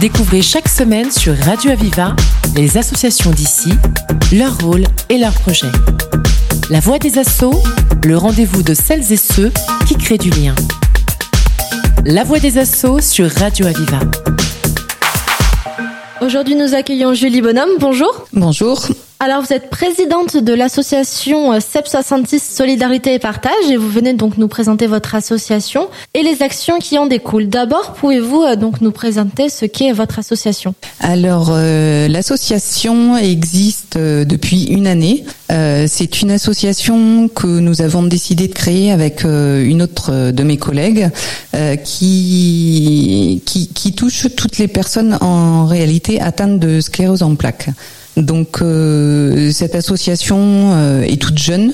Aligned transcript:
Découvrez 0.00 0.42
chaque 0.42 0.68
semaine 0.68 1.10
sur 1.10 1.36
Radio 1.36 1.70
Aviva 1.70 2.14
les 2.56 2.76
associations 2.76 3.30
d'ici, 3.30 3.70
leur 4.32 4.58
rôle 4.58 4.84
et 5.08 5.18
leurs 5.18 5.32
projets. 5.32 5.70
La 6.70 6.80
voix 6.80 6.98
des 6.98 7.18
assauts, 7.18 7.62
le 8.04 8.16
rendez-vous 8.16 8.62
de 8.62 8.74
celles 8.74 9.12
et 9.12 9.16
ceux 9.16 9.52
qui 9.86 9.96
créent 9.96 10.18
du 10.18 10.30
lien. 10.30 10.54
La 12.04 12.24
voix 12.24 12.38
des 12.38 12.58
assauts 12.58 13.00
sur 13.00 13.30
Radio 13.30 13.66
Aviva. 13.66 14.00
Aujourd'hui, 16.20 16.54
nous 16.54 16.74
accueillons 16.74 17.14
Julie 17.14 17.42
Bonhomme. 17.42 17.70
Bonjour. 17.78 18.26
Bonjour. 18.32 18.86
Alors, 19.24 19.40
vous 19.40 19.54
êtes 19.54 19.70
présidente 19.70 20.36
de 20.36 20.52
l'association 20.52 21.58
CEP 21.58 21.88
66 21.88 22.40
Solidarité 22.40 23.14
et 23.14 23.18
Partage 23.18 23.70
et 23.70 23.78
vous 23.78 23.88
venez 23.88 24.12
donc 24.12 24.36
nous 24.36 24.48
présenter 24.48 24.86
votre 24.86 25.14
association 25.14 25.88
et 26.12 26.22
les 26.22 26.42
actions 26.42 26.78
qui 26.78 26.98
en 26.98 27.06
découlent. 27.06 27.48
D'abord, 27.48 27.94
pouvez-vous 27.94 28.42
euh, 28.42 28.56
donc 28.56 28.82
nous 28.82 28.90
présenter 28.90 29.48
ce 29.48 29.64
qu'est 29.64 29.92
votre 29.92 30.18
association? 30.18 30.74
Alors, 31.00 31.48
euh, 31.52 32.06
l'association 32.06 33.16
existe 33.16 33.96
euh, 33.96 34.26
depuis 34.26 34.64
une 34.64 34.86
année. 34.86 35.24
Euh, 35.50 35.86
c'est 35.88 36.20
une 36.20 36.30
association 36.30 37.28
que 37.28 37.46
nous 37.46 37.80
avons 37.80 38.02
décidé 38.02 38.46
de 38.46 38.52
créer 38.52 38.92
avec 38.92 39.24
euh, 39.24 39.64
une 39.64 39.80
autre 39.80 40.32
de 40.32 40.42
mes 40.42 40.58
collègues 40.58 41.08
euh, 41.54 41.76
qui, 41.76 43.40
qui, 43.46 43.68
qui 43.68 43.94
touche 43.94 44.26
toutes 44.36 44.58
les 44.58 44.68
personnes 44.68 45.16
en 45.22 45.64
réalité 45.64 46.20
atteintes 46.20 46.58
de 46.58 46.82
sclérose 46.82 47.22
en 47.22 47.34
plaques. 47.36 47.70
Donc 48.16 48.62
euh, 48.62 49.50
cette 49.50 49.74
association 49.74 50.72
euh, 50.74 51.02
est 51.02 51.20
toute 51.20 51.38
jeune. 51.38 51.72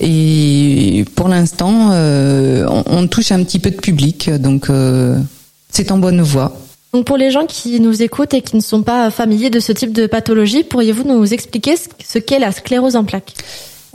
Et 0.00 1.04
pour 1.14 1.28
l'instant 1.28 1.90
euh, 1.92 2.64
on, 2.68 2.84
on, 2.86 3.06
touche 3.06 3.32
un 3.32 3.42
petit 3.42 3.58
peu 3.58 3.70
de 3.70 3.76
public, 3.76 4.30
donc 4.30 4.68
c'est 5.68 5.90
en 5.90 5.98
bonne 5.98 6.22
voie. 6.22 6.56
Donc 6.92 7.04
pour 7.04 7.16
les 7.16 7.30
gens 7.30 7.46
qui 7.46 7.78
nous 7.80 8.02
écoutent 8.02 8.34
et 8.34 8.40
qui 8.40 8.56
ne 8.56 8.60
sont 8.60 8.82
pas 8.82 9.10
familiers 9.10 9.50
de 9.50 9.60
ce 9.60 9.72
type 9.72 9.92
de 9.92 10.06
pathologie, 10.06 10.64
pourriez-vous 10.64 11.04
nous 11.04 11.32
expliquer 11.32 11.74
ce 11.76 12.18
qu'est 12.18 12.38
la 12.38 12.50
sclérose 12.50 12.96
en 12.96 13.04
plaques? 13.04 13.34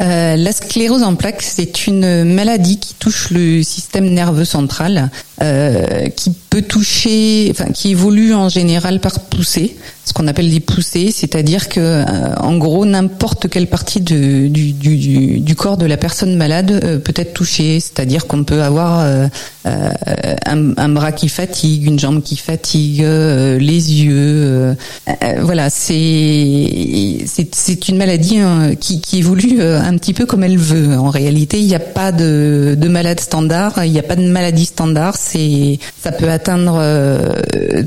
Euh, 0.01 0.35
la 0.35 0.51
sclérose 0.51 1.03
en 1.03 1.15
plaques, 1.15 1.41
c'est 1.41 1.87
une 1.87 2.25
maladie 2.25 2.79
qui 2.79 2.93
touche 2.95 3.29
le 3.31 3.63
système 3.63 4.09
nerveux 4.09 4.45
central, 4.45 5.09
euh, 5.41 6.09
qui 6.09 6.31
peut 6.49 6.61
toucher, 6.61 7.47
enfin 7.51 7.71
qui 7.71 7.91
évolue 7.91 8.33
en 8.33 8.49
général 8.49 8.99
par 8.99 9.21
poussée, 9.21 9.77
ce 10.05 10.13
qu'on 10.13 10.27
appelle 10.27 10.49
des 10.51 10.59
poussées, 10.59 11.11
c'est-à-dire 11.11 11.67
que 11.67 11.79
euh, 11.79 12.35
en 12.37 12.57
gros 12.57 12.85
n'importe 12.85 13.49
quelle 13.49 13.67
partie 13.67 14.01
du, 14.01 14.49
du, 14.49 14.71
du, 15.39 15.55
corps 15.55 15.77
de 15.77 15.85
la 15.87 15.97
personne 15.97 16.35
malade 16.35 16.79
euh, 16.83 16.99
peut 16.99 17.13
être 17.15 17.33
touchée, 17.33 17.79
c'est-à-dire 17.79 18.27
qu'on 18.27 18.43
peut 18.43 18.61
avoir 18.61 18.99
euh, 18.99 19.27
un, 20.45 20.89
bras 20.89 21.11
qui 21.11 21.27
fatigue, 21.27 21.87
une 21.87 21.97
jambe 21.97 22.21
qui 22.21 22.35
fatigue, 22.37 23.01
les 23.01 24.03
yeux, 24.03 24.75
voilà, 25.41 25.71
c'est 25.71 27.25
c'est 27.25 27.89
une 27.89 27.97
maladie 27.97 28.37
hein, 28.37 28.75
qui, 28.79 29.01
évolue 29.17 29.61
un 29.61 29.97
petit 29.97 30.13
peu 30.13 30.25
comme 30.27 30.43
elle 30.43 30.57
veut. 30.57 30.95
En 30.97 31.09
réalité, 31.09 31.59
il 31.59 31.65
n'y 31.65 31.73
a 31.75 31.79
pas 31.79 32.11
de, 32.11 32.77
de 32.77 32.87
malade 32.87 33.19
standard, 33.19 33.83
il 33.83 33.91
n'y 33.91 33.99
a 33.99 34.03
pas 34.03 34.15
de 34.15 34.27
maladie 34.27 34.65
standard. 34.65 35.15
C'est, 35.17 35.79
ça 35.99 36.11
peut 36.11 36.29
atteindre 36.29 36.79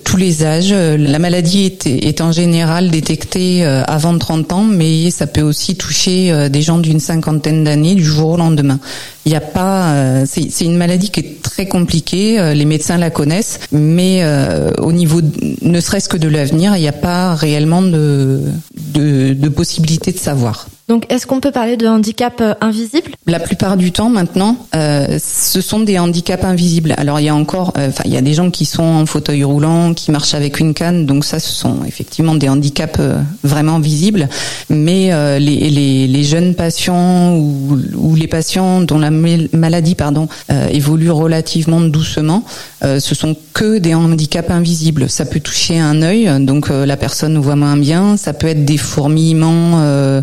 tous 0.04 0.16
les 0.16 0.44
âges. 0.44 0.72
La 0.72 1.20
maladie 1.20 1.66
est 1.66 2.07
en 2.20 2.32
général 2.32 2.90
détectée 2.90 3.64
euh, 3.64 3.82
avant 3.86 4.16
30 4.16 4.52
ans, 4.52 4.64
mais 4.64 5.10
ça 5.10 5.26
peut 5.26 5.42
aussi 5.42 5.76
toucher 5.76 6.32
euh, 6.32 6.48
des 6.48 6.62
gens 6.62 6.78
d'une 6.78 7.00
cinquantaine 7.00 7.64
d'années 7.64 7.94
du 7.94 8.04
jour 8.04 8.30
au 8.30 8.36
lendemain. 8.36 8.78
Il 9.24 9.30
n'y 9.30 9.36
a 9.36 9.40
pas, 9.40 9.92
euh, 9.92 10.24
c'est 10.26 10.64
une 10.64 10.76
maladie 10.76 11.10
qui 11.10 11.20
est 11.20 11.42
très 11.42 11.66
compliquée. 11.66 12.54
Les 12.54 12.64
médecins 12.64 12.96
la 12.98 13.10
connaissent, 13.10 13.60
mais 13.72 14.22
au 14.78 14.92
niveau, 14.92 15.20
ne 15.62 15.80
serait-ce 15.80 16.08
que 16.08 16.16
de 16.16 16.28
l'avenir, 16.28 16.76
il 16.76 16.80
n'y 16.80 16.88
a 16.88 16.92
pas 16.92 17.34
réellement 17.34 17.82
de, 17.82 18.40
de, 18.94 19.34
de 19.34 19.48
possibilité 19.48 20.12
de 20.12 20.18
savoir. 20.18 20.68
Donc, 20.88 21.04
est-ce 21.12 21.26
qu'on 21.26 21.38
peut 21.38 21.50
parler 21.50 21.76
de 21.76 21.86
handicap 21.86 22.42
invisible? 22.62 23.10
La 23.26 23.40
plupart 23.40 23.76
du 23.76 23.92
temps, 23.92 24.08
maintenant, 24.08 24.56
euh, 24.74 25.18
ce 25.22 25.60
sont 25.60 25.80
des 25.80 25.98
handicaps 25.98 26.42
invisibles. 26.44 26.94
Alors, 26.96 27.20
il 27.20 27.26
y 27.26 27.28
a 27.28 27.34
encore, 27.34 27.74
enfin, 27.76 27.82
euh, 27.82 28.06
il 28.06 28.14
y 28.14 28.16
a 28.16 28.22
des 28.22 28.32
gens 28.32 28.50
qui 28.50 28.64
sont 28.64 28.82
en 28.82 29.04
fauteuil 29.04 29.44
roulant, 29.44 29.92
qui 29.92 30.10
marchent 30.10 30.32
avec 30.32 30.60
une 30.60 30.72
canne, 30.72 31.04
donc 31.04 31.26
ça, 31.26 31.40
ce 31.40 31.52
sont 31.52 31.84
effectivement 31.86 32.34
des 32.34 32.48
handicaps 32.48 33.00
euh, 33.00 33.18
vraiment 33.44 33.80
visibles. 33.80 34.30
Mais 34.70 35.10
les, 35.38 36.24
jeunes 36.24 36.54
patients 36.54 37.36
ou, 37.36 38.14
les 38.16 38.26
patients 38.26 38.80
dont 38.80 38.98
la 38.98 39.10
maladie, 39.10 39.94
pardon, 39.94 40.28
évolue 40.70 41.10
relativement 41.10 41.80
doucement, 41.80 42.44
ce 42.82 43.14
sont 43.14 43.36
que 43.54 43.78
des 43.78 43.94
handicaps 43.94 44.50
invisibles. 44.50 45.08
Ça 45.08 45.24
peut 45.24 45.40
toucher 45.40 45.78
un 45.78 46.02
œil, 46.02 46.30
donc 46.40 46.68
la 46.68 46.96
personne 46.96 47.38
voit 47.38 47.56
moins 47.56 47.76
bien. 47.76 48.16
Ça 48.16 48.32
peut 48.32 48.48
être 48.48 48.64
des 48.64 48.76
fourmillements 48.76 50.22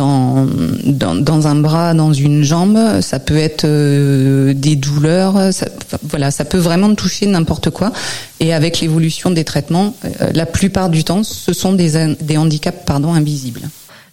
dans, 0.00 1.14
dans, 1.14 1.46
un 1.46 1.54
bras, 1.54 1.94
dans 1.94 2.12
une 2.12 2.42
jambe, 2.42 3.00
ça 3.00 3.18
peut 3.18 3.36
être 3.36 3.64
euh, 3.64 4.54
des 4.54 4.76
douleurs, 4.76 5.52
ça, 5.52 5.66
voilà, 6.02 6.30
ça 6.30 6.44
peut 6.44 6.58
vraiment 6.58 6.94
toucher 6.94 7.26
n'importe 7.26 7.70
quoi. 7.70 7.92
Et 8.40 8.52
avec 8.54 8.80
l'évolution 8.80 9.30
des 9.30 9.44
traitements, 9.44 9.94
euh, 10.04 10.30
la 10.34 10.46
plupart 10.46 10.88
du 10.88 11.04
temps, 11.04 11.22
ce 11.22 11.52
sont 11.52 11.72
des, 11.72 12.14
des 12.20 12.36
handicaps 12.36 12.84
pardon, 12.86 13.12
invisibles. 13.12 13.62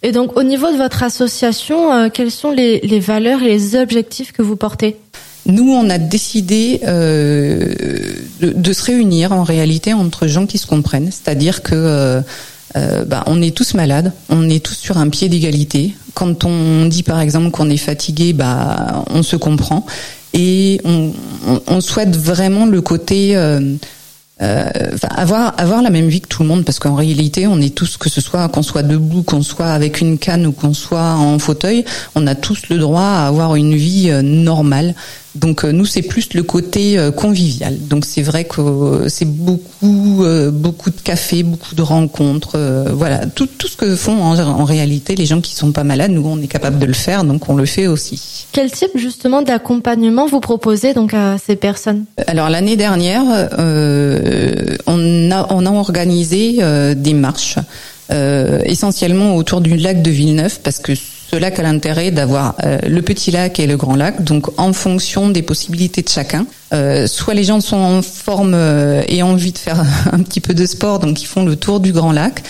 Et 0.02 0.12
donc, 0.12 0.36
au 0.36 0.42
niveau 0.42 0.70
de 0.70 0.76
votre 0.76 1.02
association, 1.02 1.92
euh, 1.92 2.08
quelles 2.12 2.30
sont 2.30 2.50
les, 2.50 2.80
les, 2.80 3.00
valeurs 3.00 3.42
et 3.42 3.48
les 3.48 3.74
objectifs 3.74 4.32
que 4.32 4.42
vous 4.42 4.56
portez? 4.56 4.96
Nous, 5.46 5.72
on 5.72 5.88
a 5.88 5.98
décidé 5.98 6.80
de, 6.84 8.52
de, 8.52 8.72
se 8.72 8.84
réunir 8.84 9.32
en 9.32 9.44
réalité 9.44 9.94
entre 9.94 10.26
gens 10.26 10.44
qui 10.44 10.58
se 10.58 10.66
comprennent, 10.66 11.10
c'est-à-dire 11.10 11.62
que 11.62 12.22
euh, 12.76 13.04
bah, 13.04 13.24
on 13.26 13.40
est 13.40 13.56
tous 13.56 13.74
malades, 13.74 14.12
on 14.28 14.48
est 14.48 14.64
tous 14.64 14.74
sur 14.74 14.98
un 14.98 15.08
pied 15.08 15.28
d'égalité. 15.28 15.94
Quand 16.14 16.44
on 16.44 16.86
dit 16.86 17.02
par 17.02 17.20
exemple 17.20 17.50
qu'on 17.50 17.70
est 17.70 17.76
fatigué, 17.76 18.32
bah, 18.32 19.04
on 19.10 19.22
se 19.22 19.36
comprend 19.36 19.86
et 20.34 20.80
on, 20.84 21.12
on, 21.46 21.60
on 21.66 21.80
souhaite 21.80 22.16
vraiment 22.16 22.66
le 22.66 22.82
côté 22.82 23.36
euh, 23.36 23.76
euh, 24.40 24.68
avoir 25.10 25.54
avoir 25.58 25.82
la 25.82 25.90
même 25.90 26.06
vie 26.06 26.20
que 26.20 26.28
tout 26.28 26.42
le 26.42 26.48
monde 26.48 26.64
parce 26.64 26.78
qu'en 26.78 26.94
réalité 26.94 27.48
on 27.48 27.60
est 27.60 27.74
tous 27.74 27.96
que 27.96 28.08
ce 28.08 28.20
soit 28.20 28.48
qu'on 28.48 28.62
soit 28.62 28.84
debout 28.84 29.24
qu'on 29.24 29.42
soit 29.42 29.70
avec 29.70 30.00
une 30.00 30.16
canne 30.16 30.46
ou 30.46 30.52
qu'on 30.52 30.74
soit 30.74 31.14
en 31.14 31.40
fauteuil 31.40 31.84
on 32.14 32.24
a 32.28 32.36
tous 32.36 32.68
le 32.68 32.78
droit 32.78 33.02
à 33.02 33.26
avoir 33.26 33.56
une 33.56 33.74
vie 33.74 34.10
euh, 34.10 34.22
normale 34.22 34.94
donc 35.34 35.64
euh, 35.64 35.72
nous 35.72 35.84
c'est 35.84 36.02
plus 36.02 36.34
le 36.34 36.42
côté 36.42 36.98
euh, 36.98 37.10
convivial. 37.10 37.76
Donc 37.88 38.04
c'est 38.04 38.22
vrai 38.22 38.44
que 38.44 38.60
euh, 38.60 39.08
c'est 39.08 39.26
beaucoup 39.26 40.24
beaucoup 40.52 40.90
de 40.90 41.00
café, 41.00 41.42
beaucoup 41.42 41.74
de 41.74 41.82
rencontres, 41.82 42.58
voilà 42.92 43.26
tout, 43.26 43.46
tout 43.46 43.68
ce 43.68 43.76
que 43.76 43.94
font 43.94 44.20
en, 44.22 44.38
en, 44.38 44.64
réalité 44.64 45.14
les 45.14 45.26
gens 45.26 45.40
qui 45.40 45.54
sont 45.54 45.72
pas 45.72 45.84
malades. 45.84 46.10
Nous 46.10 46.26
on 46.26 46.40
est 46.40 46.48
capable 46.48 46.78
de 46.78 46.86
le 46.86 46.94
faire, 46.94 47.24
donc 47.24 47.48
on 47.48 47.56
le 47.56 47.66
fait 47.66 47.86
aussi. 47.86 48.46
Quel 48.52 48.70
type 48.70 48.90
justement 48.96 49.42
d'accompagnement 49.42 50.26
vous 50.26 50.40
proposez 50.40 50.94
donc 50.94 51.14
à 51.14 51.36
ces 51.38 51.56
personnes? 51.56 52.04
Alors 52.26 52.48
l'année 52.48 52.76
dernière, 52.76 53.24
euh, 53.58 54.76
on 54.86 55.30
a 55.30 55.46
on 55.50 55.66
a 55.66 55.70
organisé 55.70 56.58
des 56.96 57.14
marches. 57.14 57.58
Euh, 58.10 58.62
essentiellement 58.64 59.36
autour 59.36 59.60
du 59.60 59.76
lac 59.76 60.00
de 60.00 60.10
Villeneuve 60.10 60.60
parce 60.60 60.78
que 60.78 60.92
ce 61.30 61.36
lac 61.36 61.58
a 61.58 61.62
l'intérêt 61.62 62.10
d'avoir 62.10 62.54
euh, 62.64 62.78
le 62.88 63.02
petit 63.02 63.30
lac 63.30 63.60
et 63.60 63.66
le 63.66 63.76
grand 63.76 63.96
lac, 63.96 64.24
donc 64.24 64.58
en 64.58 64.72
fonction 64.72 65.28
des 65.28 65.42
possibilités 65.42 66.00
de 66.00 66.08
chacun. 66.08 66.46
Euh, 66.72 67.06
soit 67.06 67.34
les 67.34 67.44
gens 67.44 67.60
sont 67.60 67.76
en 67.76 68.00
forme 68.00 68.54
euh, 68.54 69.02
et 69.08 69.22
ont 69.22 69.32
envie 69.32 69.52
de 69.52 69.58
faire 69.58 69.84
un 70.12 70.22
petit 70.22 70.40
peu 70.40 70.54
de 70.54 70.64
sport, 70.64 71.00
donc 71.00 71.20
ils 71.20 71.26
font 71.26 71.44
le 71.44 71.56
tour 71.56 71.80
du 71.80 71.92
grand 71.92 72.12
lac. 72.12 72.42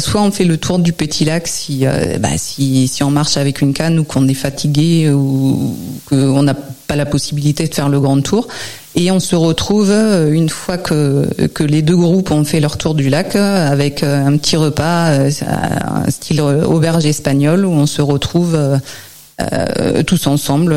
Soit 0.00 0.20
on 0.20 0.30
fait 0.30 0.44
le 0.44 0.58
tour 0.58 0.78
du 0.78 0.92
petit 0.92 1.24
lac 1.24 1.48
si, 1.48 1.86
bah, 2.20 2.36
si, 2.36 2.88
si 2.88 3.02
on 3.02 3.10
marche 3.10 3.38
avec 3.38 3.62
une 3.62 3.72
canne 3.72 3.98
ou 3.98 4.04
qu'on 4.04 4.28
est 4.28 4.34
fatigué 4.34 5.08
ou 5.10 5.74
qu'on 6.04 6.42
n'a 6.42 6.52
pas 6.52 6.94
la 6.94 7.06
possibilité 7.06 7.66
de 7.66 7.74
faire 7.74 7.88
le 7.88 7.98
grand 7.98 8.20
tour. 8.20 8.48
Et 8.94 9.10
on 9.10 9.20
se 9.20 9.34
retrouve 9.34 9.90
euh, 9.90 10.32
une 10.32 10.50
fois 10.50 10.76
que, 10.76 11.26
que 11.54 11.64
les 11.64 11.82
deux 11.82 11.96
groupes 11.96 12.30
ont 12.30 12.44
fait 12.44 12.60
leur 12.60 12.76
tour 12.76 12.94
du 12.94 13.08
lac 13.08 13.36
avec 13.36 14.02
un 14.02 14.36
petit 14.36 14.56
repas, 14.56 15.12
un 15.16 16.10
style 16.10 16.40
auberge 16.40 17.06
espagnole, 17.06 17.64
où 17.64 17.72
on 17.72 17.86
se 17.86 18.02
retrouve 18.02 18.54
euh, 18.54 20.02
tous 20.02 20.26
ensemble, 20.26 20.76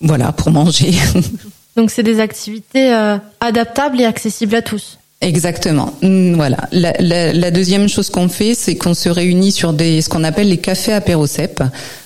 voilà, 0.00 0.32
pour 0.32 0.50
manger. 0.50 0.92
Donc 1.76 1.90
c'est 1.90 2.02
des 2.02 2.20
activités 2.20 2.92
adaptables 3.40 4.00
et 4.00 4.04
accessibles 4.04 4.54
à 4.54 4.62
tous. 4.62 4.98
Exactement. 5.22 5.94
Mm, 6.02 6.34
voilà. 6.34 6.58
La, 6.70 6.92
la, 7.00 7.32
la 7.32 7.50
deuxième 7.50 7.88
chose 7.88 8.10
qu'on 8.10 8.28
fait, 8.28 8.54
c'est 8.54 8.76
qu'on 8.76 8.92
se 8.92 9.08
réunit 9.08 9.52
sur 9.52 9.72
des 9.72 10.02
ce 10.02 10.10
qu'on 10.10 10.24
appelle 10.24 10.50
les 10.50 10.58
cafés 10.58 10.92
apérocep. 10.92 11.62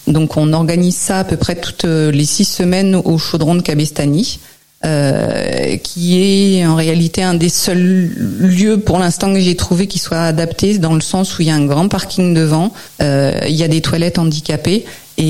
Donc 0.07 0.37
on 0.37 0.53
organise 0.53 0.97
ça 0.97 1.19
à 1.19 1.25
peu 1.25 1.37
près 1.37 1.57
toutes 1.57 1.85
les 1.85 2.25
six 2.25 2.45
semaines 2.45 2.95
au 2.95 3.19
chaudron 3.19 3.57
de 3.57 3.63
Cabestany. 3.63 4.39
Euh, 4.85 5.77
qui 5.79 6.23
est 6.23 6.65
en 6.65 6.77
réalité 6.77 7.23
un 7.23 7.35
des 7.35 7.49
seuls 7.49 8.11
lieux 8.39 8.79
pour 8.79 9.01
l'instant 9.01 9.35
que 9.35 9.41
j'ai 9.41 9.57
trouvé 9.57 9.89
qui 9.89 9.99
soit 9.99 10.21
adapté 10.21 10.79
dans 10.79 10.95
le 10.95 11.01
sens 11.01 11.37
où 11.37 11.43
il 11.43 11.49
y 11.49 11.51
a 11.51 11.57
un 11.57 11.67
grand 11.67 11.89
parking 11.89 12.33
devant, 12.33 12.73
euh, 13.03 13.33
il 13.49 13.57
y 13.57 13.65
a 13.65 13.69
des 13.69 13.81
toilettes 13.81 14.21
handicapées 14.21 14.85
et, 15.17 15.25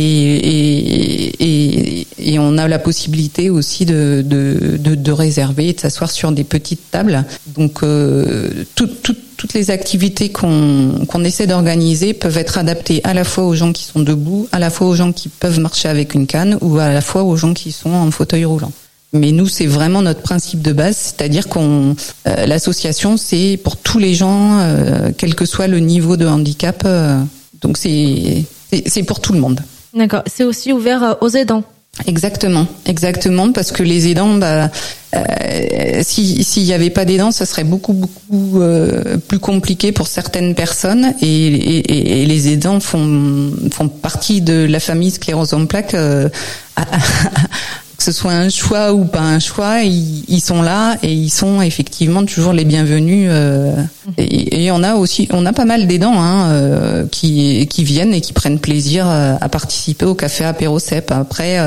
et, 1.40 2.06
et, 2.18 2.38
on 2.38 2.58
a 2.58 2.68
la 2.68 2.78
possibilité 2.78 3.48
aussi 3.48 3.86
de, 3.86 4.22
de, 4.22 4.76
de, 4.78 4.94
de 4.94 5.12
réserver 5.12 5.68
et 5.68 5.72
de 5.72 5.80
s'asseoir 5.80 6.10
sur 6.10 6.30
des 6.30 6.44
petites 6.44 6.90
tables. 6.90 7.24
Donc 7.46 7.82
euh, 7.82 8.50
tout, 8.74 8.86
tout, 8.86 9.16
toutes 9.38 9.54
les 9.54 9.70
activités 9.70 10.28
qu'on 10.28 11.06
qu'on 11.08 11.24
essaie 11.24 11.46
d'organiser 11.46 12.12
peuvent 12.12 12.36
être 12.36 12.58
adaptées 12.58 13.00
à 13.04 13.14
la 13.14 13.24
fois 13.24 13.44
aux 13.44 13.54
gens 13.54 13.72
qui 13.72 13.84
sont 13.84 14.00
debout, 14.00 14.46
à 14.52 14.58
la 14.58 14.68
fois 14.68 14.88
aux 14.88 14.94
gens 14.94 15.12
qui 15.12 15.30
peuvent 15.30 15.58
marcher 15.58 15.88
avec 15.88 16.12
une 16.12 16.26
canne 16.26 16.58
ou 16.60 16.78
à 16.78 16.92
la 16.92 17.00
fois 17.00 17.22
aux 17.22 17.36
gens 17.36 17.54
qui 17.54 17.72
sont 17.72 17.92
en 17.92 18.10
fauteuil 18.10 18.44
roulant. 18.44 18.72
Mais 19.12 19.32
nous, 19.32 19.48
c'est 19.48 19.66
vraiment 19.66 20.02
notre 20.02 20.20
principe 20.20 20.60
de 20.60 20.72
base, 20.72 20.96
c'est-à-dire 20.96 21.48
qu'on 21.48 21.96
euh, 22.26 22.46
l'association, 22.46 23.16
c'est 23.16 23.58
pour 23.62 23.78
tous 23.78 23.98
les 23.98 24.14
gens, 24.14 24.60
euh, 24.60 25.10
quel 25.16 25.34
que 25.34 25.46
soit 25.46 25.66
le 25.66 25.78
niveau 25.78 26.16
de 26.16 26.26
handicap. 26.26 26.82
Euh, 26.84 27.18
donc 27.62 27.78
c'est 27.78 28.44
c'est 28.86 29.02
pour 29.02 29.20
tout 29.20 29.32
le 29.32 29.40
monde. 29.40 29.60
D'accord. 29.94 30.22
C'est 30.26 30.44
aussi 30.44 30.72
ouvert 30.72 31.16
aux 31.22 31.30
aidants. 31.30 31.64
Exactement, 32.06 32.66
exactement, 32.86 33.50
parce 33.50 33.72
que 33.72 33.82
les 33.82 34.08
aidants, 34.08 34.34
bah, 34.34 34.70
euh, 35.16 36.02
s'il 36.04 36.62
n'y 36.62 36.72
avait 36.72 36.90
pas 36.90 37.04
d'aidants, 37.04 37.32
ça 37.32 37.44
serait 37.44 37.64
beaucoup 37.64 37.92
beaucoup 37.92 38.60
euh, 38.60 39.16
plus 39.16 39.40
compliqué 39.40 39.90
pour 39.90 40.06
certaines 40.06 40.54
personnes, 40.54 41.14
et, 41.20 41.26
et, 41.26 42.22
et, 42.22 42.26
les 42.26 42.52
aidants 42.52 42.78
font 42.78 43.50
font 43.72 43.88
partie 43.88 44.42
de 44.42 44.66
la 44.68 44.78
famille 44.78 45.10
sclérose 45.10 45.54
en 45.54 45.66
plaques. 45.66 45.94
Euh, 45.94 46.28
que 46.76 47.87
ce 48.10 48.20
soit 48.20 48.32
un 48.32 48.48
choix 48.48 48.94
ou 48.94 49.04
pas 49.04 49.20
un 49.20 49.38
choix, 49.38 49.82
ils, 49.82 50.40
sont 50.40 50.62
là 50.62 50.96
et 51.02 51.12
ils 51.12 51.28
sont 51.28 51.60
effectivement 51.60 52.24
toujours 52.24 52.54
les 52.54 52.64
bienvenus. 52.64 53.28
Euh, 53.30 53.74
et, 54.16 54.70
on 54.70 54.82
a 54.82 54.94
aussi, 54.94 55.28
on 55.30 55.44
a 55.44 55.52
pas 55.52 55.66
mal 55.66 55.86
d'aidants 55.86 56.18
hein, 56.18 56.48
euh, 56.48 57.06
qui, 57.10 57.66
viennent 57.84 58.14
et 58.14 58.22
qui 58.22 58.32
prennent 58.32 58.60
plaisir 58.60 59.06
euh, 59.06 59.34
à 59.38 59.50
participer 59.50 60.06
au 60.06 60.14
café 60.14 60.44
apéro 60.44 60.78
cep. 60.78 61.10
Après, 61.10 61.58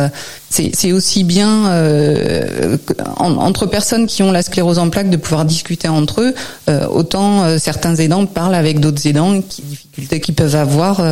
c'est 0.49 0.91
aussi 0.91 1.23
bien 1.23 1.71
en, 3.17 3.35
entre 3.35 3.67
personnes 3.67 4.07
qui 4.07 4.23
ont 4.23 4.31
la 4.31 4.41
sclérose 4.41 4.79
en 4.79 4.89
plaques 4.89 5.11
de 5.11 5.17
pouvoir 5.17 5.45
discuter 5.45 5.89
entre 5.89 6.21
eux. 6.21 6.33
Autant 6.89 7.59
certains 7.59 7.95
aidants 7.97 8.25
parlent 8.25 8.55
avec 8.55 8.79
d'autres 8.79 9.05
aidants, 9.05 9.41
qui 9.41 9.61
difficultés 9.61 10.19
qu'ils 10.19 10.33
peuvent 10.33 10.55
avoir. 10.55 11.03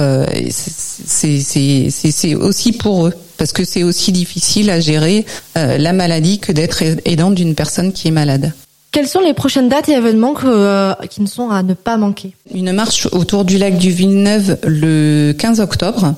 c'est 0.49 2.35
aussi 2.35 2.71
pour 2.71 3.05
eux 3.05 3.13
parce 3.39 3.53
que 3.53 3.63
c'est 3.63 3.81
aussi 3.83 4.11
difficile 4.11 4.69
à 4.69 4.79
gérer 4.79 5.25
euh, 5.57 5.79
la 5.79 5.93
maladie 5.93 6.37
que 6.37 6.51
d'être 6.51 6.83
aidant 7.05 7.31
d'une 7.31 7.55
personne 7.55 7.91
qui 7.91 8.09
est 8.09 8.11
malade. 8.11 8.51
Quelles 8.91 9.07
sont 9.07 9.21
les 9.21 9.33
prochaines 9.33 9.69
dates 9.69 9.89
et 9.89 9.93
événements 9.93 10.33
que, 10.33 10.45
euh, 10.45 10.93
qui 11.09 11.21
ne 11.21 11.27
sont 11.27 11.49
à 11.49 11.63
ne 11.63 11.73
pas 11.73 11.97
manquer? 11.97 12.33
Une 12.53 12.71
marche 12.73 13.07
autour 13.11 13.45
du 13.45 13.57
lac 13.57 13.77
du 13.77 13.91
Villeneuve 13.91 14.57
le 14.63 15.31
15 15.37 15.59
octobre. 15.59 16.15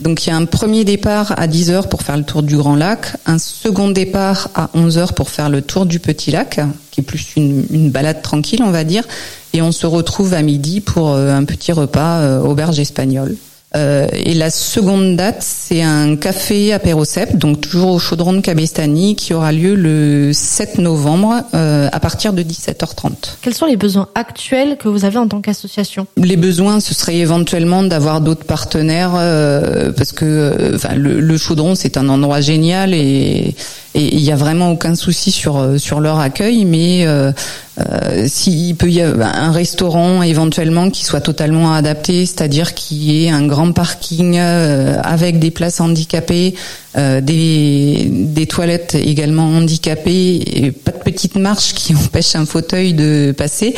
Donc 0.00 0.26
il 0.26 0.30
y 0.30 0.32
a 0.32 0.36
un 0.36 0.46
premier 0.46 0.84
départ 0.84 1.34
à 1.36 1.46
10h 1.46 1.88
pour 1.88 2.02
faire 2.02 2.16
le 2.16 2.24
tour 2.24 2.42
du 2.42 2.56
Grand 2.56 2.74
Lac, 2.74 3.16
un 3.26 3.38
second 3.38 3.90
départ 3.90 4.48
à 4.54 4.68
11h 4.74 5.14
pour 5.14 5.28
faire 5.30 5.48
le 5.48 5.62
tour 5.62 5.86
du 5.86 6.00
Petit 6.00 6.32
Lac, 6.32 6.58
qui 6.90 7.02
est 7.02 7.04
plus 7.04 7.36
une, 7.36 7.66
une 7.70 7.90
balade 7.90 8.22
tranquille 8.22 8.62
on 8.64 8.70
va 8.70 8.82
dire, 8.82 9.04
et 9.52 9.62
on 9.62 9.70
se 9.70 9.86
retrouve 9.86 10.34
à 10.34 10.42
midi 10.42 10.80
pour 10.80 11.12
euh, 11.12 11.32
un 11.32 11.44
petit 11.44 11.72
repas 11.72 12.20
euh, 12.20 12.40
auberge 12.40 12.80
espagnole. 12.80 13.36
Euh, 13.76 14.06
et 14.12 14.34
la 14.34 14.50
seconde 14.50 15.16
date, 15.16 15.38
c'est 15.40 15.82
un 15.82 16.16
café 16.16 16.72
apérocep, 16.72 17.36
donc 17.36 17.60
toujours 17.60 17.92
au 17.92 17.98
chaudron 17.98 18.32
de 18.32 18.40
Cabestany, 18.40 19.16
qui 19.16 19.34
aura 19.34 19.52
lieu 19.52 19.74
le 19.74 20.32
7 20.32 20.78
novembre 20.78 21.42
euh, 21.54 21.88
à 21.90 22.00
partir 22.00 22.32
de 22.32 22.42
17h30. 22.42 23.36
Quels 23.40 23.54
sont 23.54 23.66
les 23.66 23.76
besoins 23.76 24.08
actuels 24.14 24.76
que 24.78 24.88
vous 24.88 25.04
avez 25.04 25.18
en 25.18 25.28
tant 25.28 25.40
qu'association? 25.40 26.06
Les 26.16 26.36
besoins, 26.36 26.80
ce 26.80 26.94
serait 26.94 27.16
éventuellement 27.16 27.82
d'avoir 27.82 28.20
d'autres 28.20 28.44
partenaires, 28.44 29.12
euh, 29.16 29.92
parce 29.92 30.12
que 30.12 30.24
euh, 30.24 30.76
enfin, 30.76 30.94
le, 30.94 31.20
le 31.20 31.36
chaudron, 31.36 31.74
c'est 31.74 31.96
un 31.96 32.08
endroit 32.08 32.40
génial 32.40 32.94
et 32.94 33.54
et 33.94 34.14
il 34.14 34.22
n'y 34.22 34.32
a 34.32 34.36
vraiment 34.36 34.70
aucun 34.70 34.94
souci 34.94 35.30
sur 35.30 35.58
euh, 35.58 35.78
sur 35.78 36.00
leur 36.00 36.18
accueil, 36.18 36.64
mais 36.64 37.06
euh, 37.06 37.30
euh, 37.78 38.26
s'il 38.26 38.74
peut 38.76 38.90
y 38.90 39.02
avoir 39.02 39.36
un 39.36 39.52
restaurant 39.52 40.22
éventuellement 40.22 40.90
qui 40.90 41.04
soit 41.04 41.20
totalement 41.20 41.74
adapté, 41.74 42.24
c'est-à-dire 42.24 42.74
qui 42.74 43.24
ait 43.24 43.30
un 43.30 43.46
grand 43.46 43.72
parking 43.72 44.36
euh, 44.38 44.98
avec 45.02 45.38
des 45.38 45.50
places 45.50 45.80
handicapées, 45.80 46.54
des, 46.94 48.08
des 48.10 48.46
toilettes 48.46 48.94
également 48.94 49.46
handicapées, 49.46 50.42
et 50.44 50.72
pas 50.72 50.92
de 50.92 50.98
petites 50.98 51.36
marches 51.36 51.72
qui 51.72 51.94
empêchent 52.04 52.36
un 52.36 52.44
fauteuil 52.44 52.92
de 52.92 53.34
passer, 53.36 53.74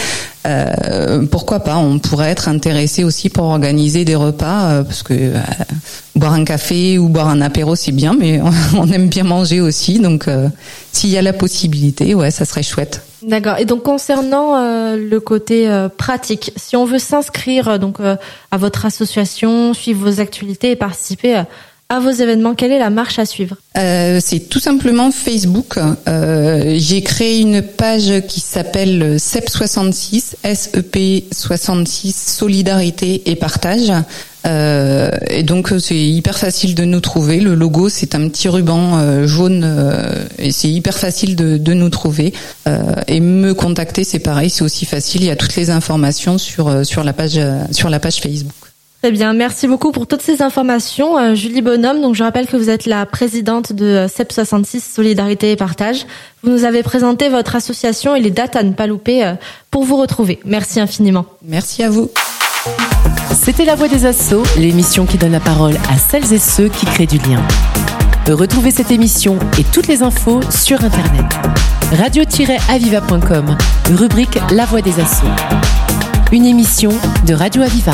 euh, 0.46 1.26
pourquoi 1.26 1.60
pas 1.60 1.76
On 1.76 1.98
pourrait 1.98 2.30
être 2.30 2.48
intéressé 2.48 3.04
aussi 3.04 3.30
pour 3.30 3.44
organiser 3.44 4.04
des 4.04 4.14
repas, 4.14 4.82
parce 4.84 5.02
que 5.02 5.32
boire 6.14 6.34
un 6.34 6.44
café 6.44 6.98
ou 6.98 7.08
boire 7.08 7.28
un 7.28 7.40
apéro 7.40 7.76
c'est 7.76 7.92
bien, 7.92 8.14
mais 8.18 8.40
on 8.76 8.90
aime 8.90 9.08
bien 9.08 9.24
manger 9.24 9.60
aussi, 9.60 10.00
donc 10.00 10.28
s'il 10.92 11.10
y 11.10 11.16
a 11.16 11.22
la 11.22 11.32
possibilité, 11.32 12.14
ouais, 12.14 12.30
ça 12.30 12.44
serait 12.44 12.62
chouette. 12.62 13.02
D'accord. 13.26 13.58
Et 13.58 13.64
donc 13.64 13.82
concernant 13.82 14.56
euh, 14.56 14.96
le 14.96 15.18
côté 15.18 15.68
euh, 15.68 15.88
pratique, 15.88 16.52
si 16.56 16.76
on 16.76 16.84
veut 16.84 16.98
s'inscrire 16.98 17.78
donc 17.78 18.00
euh, 18.00 18.16
à 18.50 18.58
votre 18.58 18.84
association, 18.84 19.72
suivre 19.72 20.10
vos 20.10 20.20
actualités 20.20 20.72
et 20.72 20.76
participer 20.76 21.42
à 21.88 22.00
vos 22.00 22.10
événements, 22.10 22.54
quelle 22.54 22.72
est 22.72 22.78
la 22.78 22.90
marche 22.90 23.18
à 23.18 23.26
suivre? 23.26 23.56
C'est 23.74 24.48
tout 24.48 24.60
simplement 24.60 25.10
Facebook. 25.10 25.78
J'ai 26.06 27.02
créé 27.02 27.40
une 27.40 27.62
page 27.62 28.22
qui 28.28 28.40
s'appelle 28.40 29.16
SEP66, 29.16 30.34
SEP66 30.44 32.12
Solidarité 32.12 33.30
et 33.30 33.36
Partage. 33.36 33.92
Euh, 34.46 35.10
et 35.28 35.42
donc 35.42 35.72
c'est 35.78 35.96
hyper 35.96 36.38
facile 36.38 36.74
de 36.74 36.84
nous 36.84 37.00
trouver. 37.00 37.40
Le 37.40 37.54
logo 37.54 37.88
c'est 37.88 38.14
un 38.14 38.28
petit 38.28 38.48
ruban 38.48 38.98
euh, 38.98 39.26
jaune 39.26 39.62
euh, 39.64 40.24
et 40.38 40.52
c'est 40.52 40.68
hyper 40.68 40.98
facile 40.98 41.34
de, 41.34 41.56
de 41.56 41.72
nous 41.72 41.88
trouver. 41.88 42.32
et 43.08 43.20
me 43.20 43.54
contacter 43.54 44.04
c'est 44.04 44.18
pareil, 44.18 44.50
c'est 44.50 44.64
aussi 44.64 44.84
facile. 44.84 45.22
Il 45.22 45.26
y 45.26 45.30
a 45.30 45.36
toutes 45.36 45.56
les 45.56 45.70
informations 45.70 46.38
sur 46.38 46.84
sur 46.84 47.04
la 47.04 47.12
page 47.12 47.38
sur 47.70 47.88
la 47.88 48.00
page 48.00 48.16
Facebook. 48.16 48.54
Très 49.04 49.12
bien, 49.12 49.34
merci 49.34 49.68
beaucoup 49.68 49.92
pour 49.92 50.06
toutes 50.06 50.22
ces 50.22 50.40
informations, 50.40 51.34
Julie 51.34 51.60
Bonhomme. 51.60 52.00
Donc 52.00 52.14
je 52.14 52.24
rappelle 52.24 52.46
que 52.46 52.56
vous 52.56 52.70
êtes 52.70 52.86
la 52.86 53.04
présidente 53.04 53.70
de 53.74 54.06
CEP 54.08 54.32
66 54.32 54.80
Solidarité 54.80 55.50
et 55.50 55.56
Partage. 55.56 56.06
Vous 56.42 56.50
nous 56.50 56.64
avez 56.64 56.82
présenté 56.82 57.28
votre 57.28 57.54
association 57.54 58.14
et 58.14 58.20
les 58.20 58.30
dates 58.30 58.56
à 58.56 58.62
ne 58.62 58.72
pas 58.72 58.86
louper 58.86 59.34
pour 59.70 59.84
vous 59.84 59.98
retrouver. 59.98 60.40
Merci 60.46 60.80
infiniment. 60.80 61.26
Merci 61.46 61.82
à 61.82 61.90
vous. 61.90 62.10
C'était 63.34 63.66
La 63.66 63.74
Voix 63.74 63.88
des 63.88 64.06
Assauts, 64.06 64.44
l'émission 64.56 65.04
qui 65.04 65.18
donne 65.18 65.32
la 65.32 65.40
parole 65.40 65.76
à 65.90 65.98
celles 65.98 66.32
et 66.32 66.38
ceux 66.38 66.70
qui 66.70 66.86
créent 66.86 67.04
du 67.04 67.18
lien. 67.18 67.42
Retrouvez 68.26 68.70
cette 68.70 68.90
émission 68.90 69.38
et 69.58 69.64
toutes 69.64 69.86
les 69.86 70.02
infos 70.02 70.40
sur 70.50 70.82
Internet. 70.82 71.26
Radio-aviva.com, 71.92 73.54
rubrique 73.96 74.38
La 74.50 74.64
Voix 74.64 74.80
des 74.80 74.98
Assauts. 74.98 75.26
Une 76.32 76.46
émission 76.46 76.92
de 77.26 77.34
Radio 77.34 77.60
Aviva. 77.60 77.92